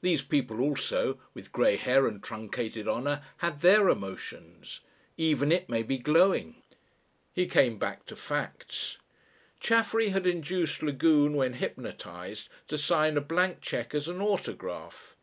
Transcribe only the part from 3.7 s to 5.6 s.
emotions I Even